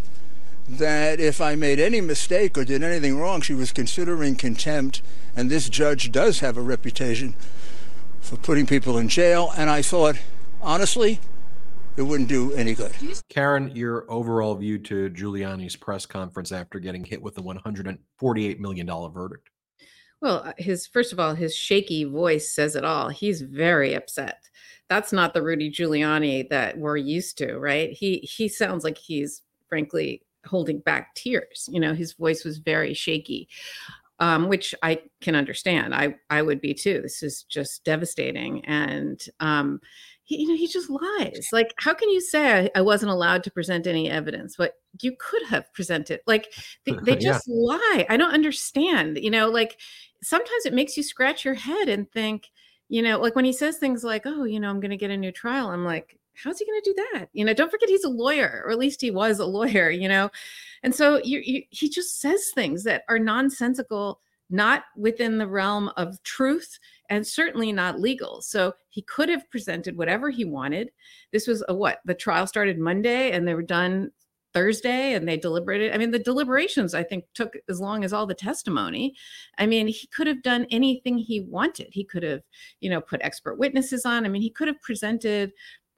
that 0.67 1.19
if 1.19 1.39
I 1.39 1.53
made 1.53 1.79
any 1.79 2.01
mistake 2.01 2.57
or 2.57 2.65
did 2.65 2.81
anything 2.81 3.19
wrong, 3.19 3.41
she 3.41 3.53
was 3.53 3.71
considering 3.71 4.35
contempt. 4.35 5.03
And 5.35 5.51
this 5.51 5.69
judge 5.69 6.11
does 6.11 6.39
have 6.39 6.57
a 6.57 6.61
reputation 6.61 7.35
for 8.19 8.35
putting 8.35 8.65
people 8.65 8.97
in 8.97 9.09
jail. 9.09 9.53
And 9.55 9.69
I 9.69 9.83
thought, 9.83 10.15
honestly, 10.59 11.19
it 11.97 12.01
wouldn't 12.01 12.29
do 12.29 12.53
any 12.53 12.73
good. 12.73 12.91
Karen, 13.29 13.73
your 13.75 14.09
overall 14.11 14.55
view 14.55 14.77
to 14.79 15.09
Giuliani's 15.09 15.75
press 15.75 16.05
conference 16.05 16.51
after 16.51 16.79
getting 16.79 17.03
hit 17.03 17.21
with 17.21 17.35
the 17.35 17.43
$148 17.43 18.59
million 18.59 18.87
verdict? 19.13 19.49
Well, 20.21 20.43
uh, 20.45 20.53
his 20.57 20.87
first 20.87 21.13
of 21.13 21.19
all, 21.19 21.35
his 21.35 21.55
shaky 21.55 22.03
voice 22.03 22.51
says 22.51 22.75
it 22.75 22.85
all. 22.85 23.09
He's 23.09 23.41
very 23.41 23.93
upset. 23.93 24.49
That's 24.89 25.13
not 25.13 25.33
the 25.33 25.41
Rudy 25.41 25.69
Giuliani 25.71 26.49
that 26.49 26.77
we're 26.77 26.97
used 26.97 27.37
to, 27.39 27.57
right? 27.57 27.91
He 27.91 28.17
he 28.19 28.47
sounds 28.47 28.83
like 28.83 28.97
he's 28.97 29.41
frankly 29.67 30.23
holding 30.45 30.79
back 30.79 31.13
tears. 31.15 31.69
You 31.71 31.79
know, 31.79 31.93
his 31.93 32.13
voice 32.13 32.43
was 32.43 32.57
very 32.57 32.93
shaky. 32.93 33.49
Um, 34.17 34.47
which 34.47 34.73
I 34.81 35.01
can 35.19 35.35
understand. 35.35 35.93
I 35.93 36.15
I 36.29 36.41
would 36.41 36.61
be 36.61 36.73
too. 36.73 37.01
This 37.01 37.21
is 37.21 37.43
just 37.43 37.83
devastating, 37.83 38.63
and 38.63 39.21
um, 39.41 39.81
he, 40.25 40.41
you 40.41 40.47
know, 40.47 40.55
he 40.55 40.67
just 40.67 40.89
lies. 40.89 41.49
Like, 41.53 41.73
how 41.77 41.93
can 41.93 42.09
you 42.09 42.19
say 42.19 42.65
I, 42.65 42.79
I, 42.79 42.81
wasn't 42.81 43.11
allowed 43.11 43.43
to 43.43 43.51
present 43.51 43.85
any 43.85 44.09
evidence? 44.09 44.55
But 44.57 44.73
you 45.01 45.15
could 45.19 45.43
have 45.43 45.71
presented. 45.73 46.19
Like, 46.25 46.51
they, 46.85 46.93
they 47.03 47.15
just 47.15 47.47
yeah. 47.47 47.55
lie. 47.55 48.05
I 48.09 48.17
don't 48.17 48.33
understand. 48.33 49.19
You 49.19 49.29
know, 49.29 49.49
like 49.49 49.79
sometimes 50.23 50.65
it 50.65 50.73
makes 50.73 50.97
you 50.97 51.03
scratch 51.03 51.45
your 51.45 51.53
head 51.53 51.89
and 51.89 52.11
think, 52.11 52.49
you 52.89 53.03
know, 53.03 53.19
like 53.19 53.35
when 53.35 53.45
he 53.45 53.53
says 53.53 53.77
things 53.77 54.03
like, 54.03 54.23
"Oh, 54.25 54.43
you 54.43 54.59
know, 54.59 54.69
I'm 54.69 54.79
going 54.79 54.91
to 54.91 54.97
get 54.97 55.11
a 55.11 55.17
new 55.17 55.31
trial," 55.31 55.69
I'm 55.69 55.85
like, 55.85 56.19
how's 56.33 56.59
he 56.59 56.65
going 56.65 56.81
to 56.81 56.93
do 56.93 57.03
that? 57.13 57.29
You 57.33 57.45
know, 57.45 57.53
don't 57.53 57.71
forget 57.71 57.89
he's 57.89 58.03
a 58.03 58.09
lawyer, 58.09 58.63
or 58.65 58.71
at 58.71 58.79
least 58.79 59.01
he 59.01 59.11
was 59.11 59.39
a 59.39 59.45
lawyer. 59.45 59.89
You 59.91 60.07
know, 60.07 60.31
and 60.81 60.93
so 60.93 61.21
you, 61.23 61.39
you, 61.43 61.63
he 61.69 61.87
just 61.87 62.19
says 62.19 62.49
things 62.53 62.83
that 62.83 63.03
are 63.09 63.19
nonsensical, 63.19 64.21
not 64.49 64.85
within 64.95 65.37
the 65.37 65.47
realm 65.47 65.91
of 65.97 66.21
truth 66.23 66.79
and 67.09 67.25
certainly 67.25 67.71
not 67.71 67.99
legal. 67.99 68.41
So 68.41 68.73
he 68.89 69.01
could 69.01 69.29
have 69.29 69.49
presented 69.49 69.97
whatever 69.97 70.29
he 70.29 70.45
wanted. 70.45 70.91
This 71.31 71.47
was 71.47 71.63
a 71.67 71.73
what? 71.73 71.99
The 72.05 72.13
trial 72.13 72.47
started 72.47 72.79
Monday 72.79 73.31
and 73.31 73.47
they 73.47 73.53
were 73.53 73.61
done 73.61 74.11
Thursday 74.53 75.13
and 75.13 75.27
they 75.27 75.35
deliberated. 75.35 75.93
I 75.93 75.97
mean, 75.97 76.11
the 76.11 76.19
deliberations, 76.19 76.93
I 76.93 77.03
think, 77.03 77.25
took 77.33 77.57
as 77.67 77.81
long 77.81 78.05
as 78.05 78.13
all 78.13 78.25
the 78.25 78.33
testimony. 78.33 79.13
I 79.57 79.65
mean, 79.65 79.87
he 79.87 80.07
could 80.07 80.27
have 80.27 80.41
done 80.43 80.65
anything 80.71 81.17
he 81.17 81.41
wanted. 81.41 81.89
He 81.91 82.05
could 82.05 82.23
have, 82.23 82.41
you 82.79 82.89
know, 82.89 83.01
put 83.01 83.21
expert 83.21 83.59
witnesses 83.59 84.05
on. 84.05 84.25
I 84.25 84.29
mean, 84.29 84.41
he 84.41 84.49
could 84.49 84.69
have 84.69 84.81
presented 84.81 85.51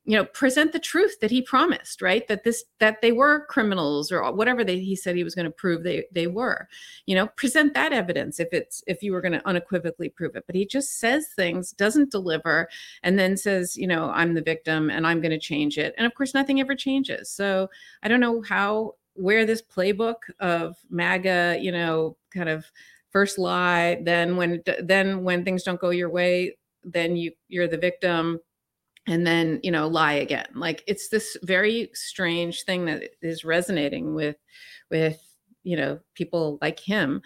you 0.07 0.15
know 0.15 0.25
present 0.25 0.71
the 0.71 0.79
truth 0.79 1.19
that 1.19 1.29
he 1.29 1.41
promised 1.41 2.01
right? 2.01 2.27
That 2.27 2.43
this 2.43 2.63
that 2.79 3.01
they 3.01 3.11
were 3.11 3.45
criminals 3.47 4.11
or 4.11 4.31
whatever 4.31 4.63
they, 4.63 4.79
he 4.79 4.95
said 4.95 5.15
he 5.15 5.23
was 5.23 5.35
going 5.35 5.45
to 5.45 5.51
prove 5.51 5.83
they 5.83 6.05
they 6.11 6.27
were. 6.27 6.67
You 7.05 7.15
know 7.15 7.27
present 7.35 7.73
that 7.73 7.91
evidence 7.93 8.39
if 8.39 8.47
it's 8.53 8.83
if 8.87 9.03
you 9.03 9.11
were 9.11 9.21
going 9.21 9.33
to 9.33 9.47
unequivocally 9.47 10.09
prove 10.09 10.35
it. 10.35 10.45
But 10.47 10.55
he 10.55 10.65
just 10.65 10.99
says 10.99 11.27
things 11.35 11.71
doesn't 11.71 12.09
deliver 12.09 12.69
and 13.03 13.19
then 13.19 13.37
says 13.37 13.75
you 13.77 13.85
know 13.85 14.09
i'm 14.11 14.33
the 14.33 14.41
victim 14.41 14.89
and 14.89 15.05
i'm 15.05 15.21
going 15.21 15.31
to 15.31 15.39
change 15.39 15.77
it. 15.77 15.93
And 15.97 16.07
of 16.07 16.15
course 16.15 16.33
nothing 16.33 16.61
ever 16.61 16.75
changes. 16.75 17.29
So 17.29 17.69
i 18.01 18.07
don't 18.07 18.21
know 18.21 18.41
how 18.41 18.95
where 19.13 19.45
this 19.45 19.61
playbook 19.61 20.15
of 20.39 20.77
maga 20.89 21.57
you 21.59 21.71
know 21.71 22.15
kind 22.31 22.47
of 22.47 22.65
first 23.11 23.37
lie 23.37 23.99
then 24.03 24.37
when 24.37 24.61
then 24.83 25.23
when 25.23 25.43
things 25.43 25.63
don't 25.63 25.81
go 25.81 25.89
your 25.89 26.09
way 26.09 26.55
then 26.83 27.15
you 27.17 27.31
you're 27.47 27.67
the 27.67 27.77
victim 27.77 28.39
and 29.07 29.25
then 29.25 29.59
you 29.63 29.71
know 29.71 29.87
lie 29.87 30.13
again. 30.13 30.47
Like 30.53 30.83
it's 30.87 31.09
this 31.09 31.37
very 31.43 31.89
strange 31.93 32.63
thing 32.63 32.85
that 32.85 33.09
is 33.21 33.43
resonating 33.43 34.13
with 34.13 34.37
with 34.91 35.19
you 35.63 35.77
know 35.77 35.99
people 36.15 36.57
like 36.61 36.79
him 36.79 37.21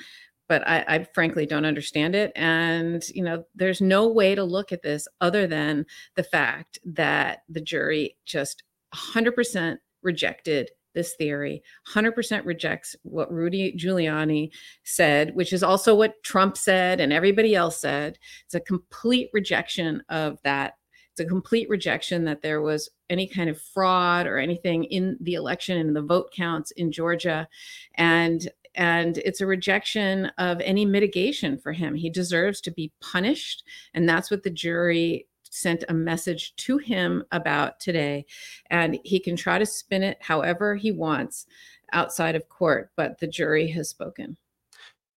but 0.49 0.67
I, 0.67 0.83
I, 0.87 1.07
frankly 1.13 1.45
don't 1.45 1.63
understand 1.63 2.13
it 2.13 2.33
and 2.35 3.01
you 3.13 3.23
know 3.23 3.45
there's 3.55 3.79
no 3.79 4.07
way 4.07 4.35
to 4.35 4.43
look 4.43 4.71
at 4.71 4.81
this 4.81 5.07
other 5.21 5.47
than 5.47 5.85
the 6.15 6.23
fact 6.23 6.79
that 6.83 7.43
the 7.47 7.61
jury 7.61 8.17
just 8.25 8.63
100% 8.93 9.77
rejected 10.01 10.71
this 10.93 11.15
theory 11.15 11.63
100% 11.87 12.45
rejects 12.45 12.95
what 13.03 13.31
rudy 13.31 13.73
giuliani 13.77 14.49
said 14.83 15.33
which 15.35 15.53
is 15.53 15.63
also 15.63 15.95
what 15.95 16.21
trump 16.23 16.57
said 16.57 16.99
and 16.99 17.13
everybody 17.13 17.55
else 17.55 17.79
said. 17.79 18.17
It's 18.45 18.55
a 18.55 18.59
complete 18.59 19.29
rejection 19.33 20.01
of 20.09 20.37
that 20.43 20.73
a 21.21 21.25
complete 21.25 21.69
rejection 21.69 22.25
that 22.25 22.41
there 22.41 22.61
was 22.61 22.89
any 23.09 23.25
kind 23.25 23.49
of 23.49 23.61
fraud 23.61 24.27
or 24.27 24.37
anything 24.37 24.83
in 24.85 25.17
the 25.21 25.35
election 25.35 25.77
and 25.77 25.95
the 25.95 26.01
vote 26.01 26.31
counts 26.35 26.71
in 26.71 26.91
Georgia. 26.91 27.47
And 27.95 28.49
and 28.75 29.17
it's 29.19 29.41
a 29.41 29.45
rejection 29.45 30.27
of 30.37 30.61
any 30.61 30.85
mitigation 30.85 31.57
for 31.57 31.73
him. 31.73 31.93
He 31.95 32.09
deserves 32.09 32.61
to 32.61 32.71
be 32.71 32.93
punished. 33.01 33.63
And 33.93 34.07
that's 34.07 34.31
what 34.31 34.43
the 34.43 34.49
jury 34.49 35.27
sent 35.49 35.83
a 35.89 35.93
message 35.93 36.55
to 36.55 36.77
him 36.77 37.23
about 37.31 37.79
today. 37.79 38.25
And 38.69 38.97
he 39.03 39.19
can 39.19 39.35
try 39.35 39.59
to 39.59 39.65
spin 39.65 40.03
it 40.03 40.17
however 40.21 40.75
he 40.75 40.91
wants 40.91 41.45
outside 41.91 42.35
of 42.35 42.47
court, 42.47 42.91
but 42.95 43.19
the 43.19 43.27
jury 43.27 43.67
has 43.67 43.89
spoken. 43.89 44.37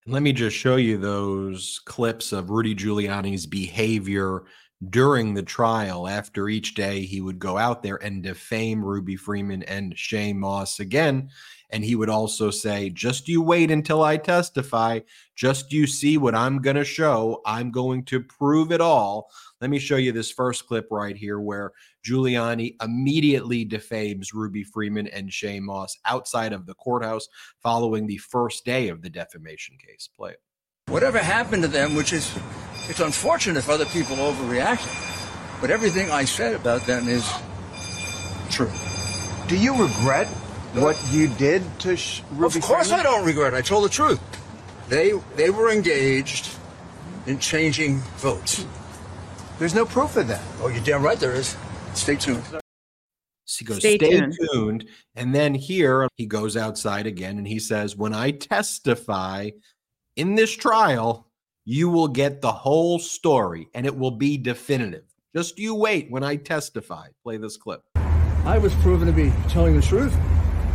Let 0.06 0.23
me 0.23 0.32
just 0.32 0.56
show 0.56 0.76
you 0.76 0.99
those 0.99 1.80
clips 1.87 2.32
of 2.32 2.50
Rudy 2.50 2.75
Giuliani's 2.75 3.46
behavior 3.46 4.42
during 4.90 5.35
the 5.35 5.43
trial, 5.43 6.09
after 6.09 6.49
each 6.49 6.75
day, 6.75 7.04
he 7.04 7.21
would 7.21 7.38
go 7.38 7.57
out 7.57 7.83
there 7.83 7.97
and 7.97 8.23
defame 8.23 8.81
mm. 8.81 8.85
Ruby 8.85 9.16
Freeman 9.16 9.62
and 9.64 9.95
Shaye 9.95 10.35
Moss 10.35 10.81
again. 10.81 11.31
And 11.71 11.85
he 11.85 11.97
would 11.97 12.11
also 12.11 12.50
say, 12.50 12.90
Just 12.90 13.28
you 13.28 13.43
wait 13.43 13.71
until 13.71 14.02
I 14.02 14.16
testify. 14.16 15.00
Just 15.35 15.73
you 15.73 15.87
see 15.87 16.19
what 16.19 16.35
I'm 16.35 16.61
going 16.61 16.76
to 16.76 16.85
show. 16.85 17.40
I'm 17.47 17.71
going 17.71 18.04
to 18.07 18.21
prove 18.21 18.71
it 18.71 18.81
all. 18.81 19.31
Let 19.61 19.71
me 19.71 19.78
show 19.78 19.97
you 19.97 20.12
this 20.12 20.31
first 20.31 20.66
clip 20.66 20.88
right 20.90 21.16
here 21.16 21.40
where 21.40 21.73
Giuliani 22.07 22.76
immediately 22.83 23.64
defames 23.64 24.35
Ruby 24.35 24.62
Freeman 24.62 25.09
and 25.09 25.31
Shaye 25.31 25.61
Moss 25.61 25.99
outside 26.04 26.52
of 26.52 26.66
the 26.66 26.75
courthouse 26.75 27.28
following 27.62 28.07
the 28.07 28.19
first 28.19 28.64
day 28.64 28.88
of 28.88 29.02
the 29.02 29.11
defamation 29.11 29.76
case. 29.78 30.09
Play 30.14 30.33
it. 30.33 30.40
Whatever 30.88 31.19
happened 31.19 31.62
to 31.62 31.69
them, 31.69 31.95
which 31.95 32.12
is, 32.12 32.31
it's 32.88 33.00
unfortunate 33.00 33.56
if 33.58 33.68
other 33.68 33.86
people 33.86 34.16
overreacted, 34.16 35.60
but 35.60 35.70
everything 35.70 36.10
I 36.10 36.24
said 36.24 36.54
about 36.54 36.82
them 36.86 37.08
is 37.08 37.28
true. 38.50 38.70
Do 39.48 39.56
you 39.58 39.74
regret 39.76 40.26
what 40.74 40.98
you 41.10 41.28
did 41.28 41.62
to 41.80 41.96
Sh- 41.96 42.22
Ruby 42.32 42.58
Of 42.58 42.64
course, 42.64 42.88
Freeman? 42.88 43.00
I 43.00 43.02
don't 43.10 43.26
regret. 43.26 43.54
I 43.54 43.60
told 43.60 43.84
the 43.84 43.88
truth. 43.88 44.20
They 44.88 45.12
they 45.36 45.50
were 45.50 45.70
engaged 45.70 46.50
in 47.26 47.38
changing 47.38 47.98
votes. 48.16 48.66
There's 49.58 49.74
no 49.74 49.84
proof 49.84 50.16
of 50.16 50.28
that. 50.28 50.42
Oh, 50.60 50.68
you're 50.68 50.82
damn 50.82 51.02
right 51.02 51.18
there 51.18 51.32
is. 51.32 51.56
Stay 51.94 52.16
tuned. 52.16 52.42
So 53.46 53.58
he 53.58 53.64
goes, 53.64 53.78
Stay 53.78 53.96
stay, 53.96 54.10
tuned." 54.10 54.36
tuned. 54.52 54.88
And 55.14 55.34
then 55.34 55.54
here 55.54 56.08
he 56.16 56.26
goes 56.26 56.56
outside 56.56 57.06
again 57.06 57.38
and 57.38 57.46
he 57.46 57.58
says, 57.58 57.96
When 57.96 58.12
I 58.12 58.32
testify 58.32 59.50
in 60.16 60.34
this 60.34 60.54
trial, 60.56 61.28
you 61.64 61.88
will 61.88 62.09
get 62.09 62.40
the 62.40 62.52
whole 62.52 62.99
story 62.99 63.68
and 63.75 63.87
it 63.87 63.97
will 63.97 64.11
be 64.11 64.37
definitive. 64.37 65.04
Just 65.35 65.59
you 65.59 65.75
wait 65.75 66.11
when 66.11 66.23
I 66.23 66.37
testify. 66.37 67.09
Play 67.23 67.38
this 67.38 67.56
clip. 67.56 67.83
I 68.44 68.59
was 68.59 68.75
proven 68.76 69.06
to 69.06 69.12
be 69.12 69.33
telling 69.49 69.75
the 69.75 69.83
truth, 69.83 70.14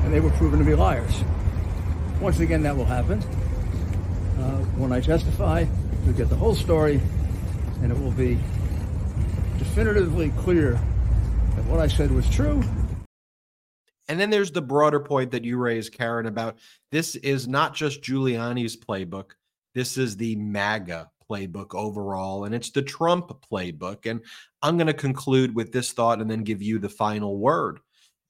and 0.03 0.11
they 0.11 0.19
were 0.19 0.31
proven 0.31 0.57
to 0.57 0.65
be 0.65 0.73
liars. 0.73 1.23
Once 2.19 2.39
again, 2.39 2.63
that 2.63 2.75
will 2.75 2.85
happen. 2.85 3.21
Uh, 4.39 4.57
when 4.75 4.91
I 4.91 4.99
testify, 4.99 5.65
you'll 6.03 6.15
get 6.15 6.29
the 6.29 6.35
whole 6.35 6.55
story, 6.55 6.99
and 7.83 7.91
it 7.91 7.99
will 7.99 8.11
be 8.11 8.39
definitively 9.59 10.29
clear 10.39 10.73
that 11.55 11.65
what 11.65 11.79
I 11.79 11.87
said 11.87 12.11
was 12.11 12.27
true. 12.29 12.63
And 14.07 14.19
then 14.19 14.31
there's 14.31 14.51
the 14.51 14.63
broader 14.63 14.99
point 14.99 15.29
that 15.31 15.45
you 15.45 15.57
raised, 15.57 15.93
Karen, 15.93 16.25
about 16.25 16.57
this 16.91 17.15
is 17.15 17.47
not 17.47 17.75
just 17.75 18.01
Giuliani's 18.01 18.75
playbook. 18.75 19.33
This 19.73 19.97
is 19.97 20.17
the 20.17 20.35
MAGA 20.35 21.09
playbook 21.29 21.75
overall, 21.75 22.45
and 22.45 22.55
it's 22.55 22.71
the 22.71 22.81
Trump 22.81 23.31
playbook. 23.51 24.09
And 24.09 24.21
I'm 24.61 24.77
going 24.77 24.87
to 24.87 24.93
conclude 24.93 25.53
with 25.53 25.71
this 25.71 25.91
thought 25.91 26.21
and 26.21 26.29
then 26.29 26.43
give 26.43 26.61
you 26.61 26.79
the 26.79 26.89
final 26.89 27.37
word. 27.37 27.79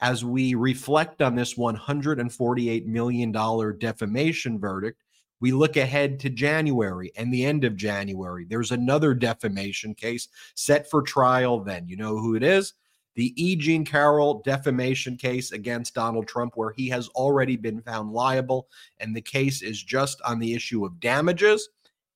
As 0.01 0.23
we 0.23 0.55
reflect 0.55 1.21
on 1.21 1.35
this 1.35 1.55
$148 1.55 2.85
million 2.85 3.31
defamation 3.77 4.59
verdict, 4.59 5.03
we 5.41 5.51
look 5.51 5.77
ahead 5.77 6.19
to 6.19 6.29
January 6.29 7.11
and 7.17 7.33
the 7.33 7.45
end 7.45 7.63
of 7.63 7.75
January. 7.75 8.45
There's 8.45 8.71
another 8.71 9.13
defamation 9.13 9.95
case 9.95 10.27
set 10.55 10.89
for 10.89 11.01
trial 11.01 11.63
then. 11.63 11.87
You 11.87 11.97
know 11.97 12.17
who 12.17 12.35
it 12.35 12.43
is? 12.43 12.73
The 13.15 13.33
E. 13.35 13.55
Jean 13.55 13.85
Carroll 13.85 14.41
defamation 14.45 15.17
case 15.17 15.51
against 15.51 15.95
Donald 15.95 16.27
Trump, 16.27 16.53
where 16.55 16.71
he 16.71 16.89
has 16.89 17.07
already 17.09 17.57
been 17.57 17.81
found 17.81 18.11
liable. 18.11 18.67
And 18.99 19.15
the 19.15 19.21
case 19.21 19.61
is 19.61 19.81
just 19.81 20.21
on 20.21 20.39
the 20.39 20.53
issue 20.53 20.85
of 20.85 20.99
damages 20.99 21.69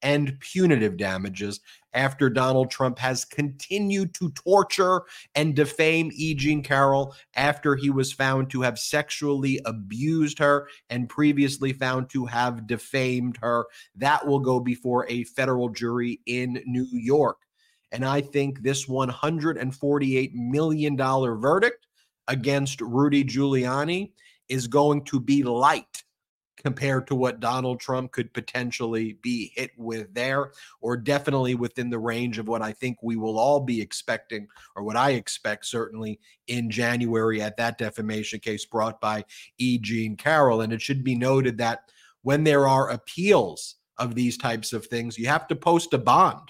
and 0.04 0.38
punitive 0.42 0.98
damages 0.98 1.62
after 1.94 2.30
Donald 2.30 2.70
Trump 2.70 3.00
has 3.00 3.24
continued 3.24 4.14
to 4.16 4.30
torture 4.32 5.04
and 5.34 5.56
defame 5.56 6.12
E. 6.14 6.34
Jean 6.34 6.62
Carroll 6.62 7.16
after 7.36 7.76
he 7.76 7.90
was 7.90 8.12
found 8.12 8.50
to 8.50 8.62
have 8.62 8.78
sexually 8.78 9.60
abused 9.66 10.40
her 10.40 10.68
and 10.90 11.10
previously 11.10 11.72
found 11.72 12.10
to 12.10 12.26
have 12.26 12.68
defamed 12.68 13.38
her. 13.42 13.66
That 13.96 14.28
will 14.28 14.40
go 14.40 14.60
before 14.60 15.08
a 15.08 15.24
federal 15.24 15.70
jury 15.70 16.20
in 16.26 16.62
New 16.66 16.88
York. 16.92 17.38
And 17.94 18.04
I 18.04 18.22
think 18.22 18.62
this 18.62 18.88
$148 18.88 20.34
million 20.34 20.98
verdict 20.98 21.88
against 22.28 22.82
Rudy 22.82 23.24
Giuliani 23.24 24.12
is 24.50 24.68
going 24.68 25.06
to 25.06 25.20
be 25.20 25.44
light 25.44 26.04
compared 26.58 27.06
to 27.08 27.16
what 27.16 27.40
Donald 27.40 27.80
Trump 27.80 28.12
could 28.12 28.34
potentially 28.34 29.18
be 29.22 29.52
hit 29.56 29.72
with 29.78 30.14
there, 30.14 30.52
or 30.82 30.98
definitely 30.98 31.56
within 31.56 31.90
the 31.90 32.00
range 32.00 32.40
of 32.40 32.48
what 32.48 32.62
I 32.62 32.72
think 32.72 32.98
we 33.04 33.16
will 33.16 33.38
all 33.38 33.60
be 33.60 33.80
expecting, 33.80 34.48
or 34.76 34.84
what 34.84 34.96
I 34.96 35.12
expect 35.12 35.66
certainly 35.66 36.20
in 36.48 36.70
January 36.70 37.42
at 37.42 37.58
that 37.58 37.78
defamation 37.78 38.40
case 38.40 38.66
brought 38.66 39.00
by 39.02 39.24
E. 39.60 39.78
Jean 39.78 40.16
Carroll. 40.16 40.62
And 40.62 40.74
it 40.74 40.82
should 40.82 41.04
be 41.04 41.16
noted 41.16 41.58
that 41.60 41.92
when 42.24 42.44
there 42.44 42.68
are 42.68 42.90
appeals 42.90 43.76
of 43.98 44.16
these 44.16 44.38
types 44.38 44.74
of 44.74 44.88
things, 44.88 45.18
you 45.18 45.28
have 45.28 45.48
to 45.48 45.56
post 45.56 45.94
a 45.94 46.00
bond 46.00 46.50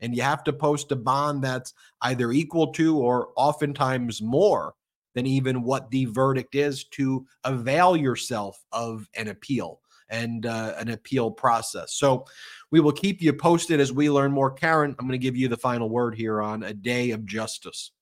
and 0.00 0.14
you 0.14 0.22
have 0.22 0.44
to 0.44 0.52
post 0.52 0.92
a 0.92 0.96
bond 0.96 1.42
that's 1.42 1.74
either 2.02 2.32
equal 2.32 2.72
to 2.72 2.98
or 2.98 3.30
oftentimes 3.36 4.22
more 4.22 4.74
than 5.14 5.26
even 5.26 5.62
what 5.62 5.90
the 5.90 6.04
verdict 6.06 6.54
is 6.54 6.84
to 6.84 7.26
avail 7.44 7.96
yourself 7.96 8.62
of 8.72 9.08
an 9.16 9.28
appeal 9.28 9.80
and 10.08 10.46
uh, 10.46 10.74
an 10.78 10.90
appeal 10.90 11.30
process. 11.30 11.94
So 11.94 12.26
we 12.70 12.80
will 12.80 12.92
keep 12.92 13.22
you 13.22 13.32
posted 13.32 13.80
as 13.80 13.92
we 13.92 14.10
learn 14.10 14.32
more. 14.32 14.50
Karen, 14.50 14.94
I'm 14.98 15.06
going 15.06 15.18
to 15.18 15.18
give 15.18 15.36
you 15.36 15.48
the 15.48 15.56
final 15.56 15.88
word 15.88 16.14
here 16.14 16.42
on 16.42 16.62
a 16.64 16.74
day 16.74 17.10
of 17.10 17.24
justice. 17.24 17.92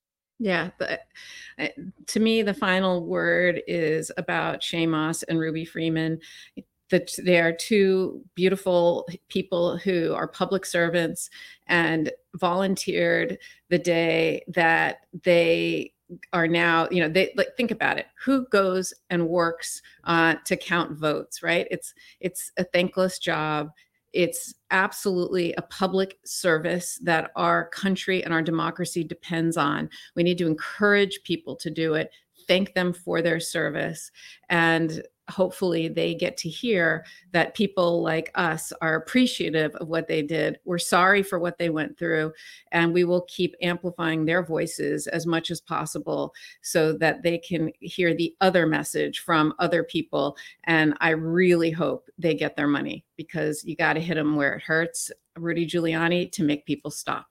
Yeah, 0.41 0.71
uh, 0.81 1.67
to 2.07 2.21
me, 2.21 2.43
the 2.43 2.55
final 2.55 3.05
word 3.05 3.61
is 3.67 4.13
about 4.17 4.61
Shaye 4.61 4.89
Moss 4.89 5.25
and 5.25 5.39
Ruby 5.39 5.65
Freeman. 5.65 6.21
That 6.91 7.13
they 7.23 7.41
are 7.41 7.53
two 7.53 8.23
beautiful 8.35 9.07
people 9.29 9.77
who 9.77 10.15
are 10.15 10.27
public 10.27 10.65
servants 10.65 11.29
and 11.67 12.11
volunteered 12.35 13.39
the 13.69 13.79
day 13.79 14.43
that 14.49 15.01
they 15.25 15.93
are 16.33 16.49
now 16.49 16.89
you 16.91 17.03
know 17.03 17.09
they 17.09 17.33
like 17.37 17.57
think 17.57 17.71
about 17.71 17.99
it. 17.99 18.07
Who 18.25 18.47
goes 18.47 18.95
and 19.11 19.29
works 19.29 19.83
uh, 20.05 20.37
to 20.45 20.57
count 20.57 20.93
votes 20.93 21.43
right? 21.43 21.67
It's 21.71 21.95
it's 22.21 22.53
a 22.57 22.65
thankless 22.65 23.19
job. 23.19 23.71
It's 24.15 24.55
absolutely 24.71 25.53
a 25.55 25.63
public 25.63 26.19
service 26.25 26.99
that 27.03 27.31
our 27.37 27.69
country 27.69 28.25
and 28.25 28.33
our 28.33 28.41
democracy 28.41 29.05
depends 29.05 29.59
on. 29.59 29.91
We 30.17 30.23
need 30.23 30.39
to 30.39 30.47
encourage 30.47 31.21
people 31.25 31.57
to 31.57 31.71
do 31.71 31.95
it 31.95 32.11
thank 32.49 32.75
them 32.75 32.93
for 32.93 33.23
their 33.23 33.39
service 33.39 34.11
and 34.49 35.03
hopefully 35.29 35.89
they 35.89 36.15
get 36.15 36.37
to 36.39 36.49
hear 36.49 37.05
that 37.33 37.55
people 37.55 38.03
like 38.03 38.31
us 38.35 38.73
are 38.81 38.97
appreciative 38.97 39.75
of 39.77 39.89
what 39.89 40.09
they 40.09 40.23
did. 40.23 40.59
We're 40.65 40.79
sorry 40.79 41.23
for 41.23 41.39
what 41.39 41.59
they 41.59 41.71
went 41.71 41.99
through, 41.99 42.33
and 42.73 42.93
we 42.93 43.05
will 43.05 43.23
keep 43.23 43.55
amplifying 43.63 44.25
their 44.25 44.43
voices 44.43 45.07
as 45.07 45.27
much 45.27 45.51
as 45.51 45.61
possible 45.61 46.33
so 46.63 46.93
that 46.95 47.23
they 47.23 47.39
can 47.39 47.71
hear 47.81 48.15
the 48.15 48.35
other 48.41 48.67
message 48.67 49.21
from 49.21 49.55
other 49.59 49.83
people. 49.83 50.37
And 50.65 50.95
I 51.01 51.11
really 51.11 51.71
hope 51.71 52.09
they 52.19 52.35
get 52.35 52.57
their 52.57 52.69
money 52.69 53.05
because 53.17 53.65
you 53.65 53.77
got 53.77 53.95
to 53.95 54.01
hit 54.01 54.15
them 54.15 54.37
where 54.37 54.55
it 54.55 54.63
hurts, 54.63 55.11
Rudy 55.37 55.67
Giuliani, 55.67 56.31
to 56.33 56.43
make 56.43 56.67
people 56.67 56.91
stop. 56.91 57.27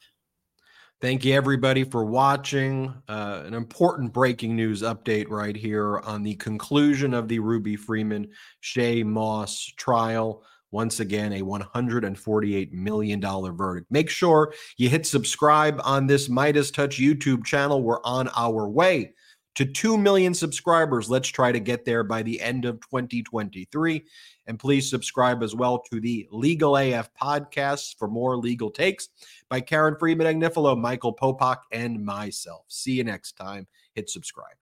Thank 1.00 1.26
you, 1.26 1.36
everybody, 1.36 1.84
for 1.84 2.06
watching. 2.06 2.92
Uh, 3.08 3.44
an 3.46 3.54
important 3.54 4.12
breaking 4.12 4.56
news 4.56 4.82
update 4.82 5.30
right 5.30 5.56
here 5.56 6.00
on 6.00 6.24
the 6.24 6.34
conclusion 6.36 7.14
of 7.14 7.28
the 7.28 7.38
Ruby 7.38 7.76
Freeman 7.76 8.28
Shaye 8.64 9.06
Moss 9.06 9.72
trial. 9.78 10.44
Once 10.72 11.00
again, 11.00 11.34
a 11.34 11.42
$148 11.42 12.72
million 12.72 13.22
verdict. 13.22 13.86
Make 13.92 14.10
sure 14.10 14.52
you 14.78 14.90
hit 14.90 15.06
subscribe 15.06 15.80
on 15.84 16.08
this 16.08 16.30
MeidasTouch 16.30 17.00
YouTube 17.00 17.46
channel. 17.46 17.84
We're 17.84 18.02
on 18.04 18.30
our 18.36 18.68
way 18.68 19.14
to 19.58 19.66
2 19.66 19.98
million 19.98 20.36
subscribers. 20.36 21.10
Let's 21.10 21.30
try 21.30 21.52
to 21.52 21.60
get 21.60 21.84
there 21.84 22.04
by 22.04 22.22
the 22.22 22.40
end 22.40 22.64
of 22.64 22.80
2023. 22.82 24.06
And 24.46 24.60
please 24.60 24.88
subscribe 24.88 25.42
as 25.42 25.56
well 25.56 25.80
to 25.92 26.00
the 26.00 26.28
Legal 26.32 26.78
AF 26.78 27.10
podcasts 27.20 27.98
for 27.98 28.08
more 28.08 28.38
legal 28.38 28.70
takes 28.70 29.10
by 29.50 29.62
Karen 29.62 29.96
Friedman 29.98 30.28
Agnifilo, 30.28 30.80
Michael 30.80 31.16
Popak, 31.16 31.58
and 31.72 32.06
myself. 32.06 32.66
See 32.68 32.94
you 32.94 33.04
next 33.04 33.32
time. 33.32 33.66
Hit 33.96 34.12
subscribe. 34.12 34.58